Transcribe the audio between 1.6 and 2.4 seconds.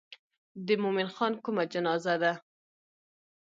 جنازه ده.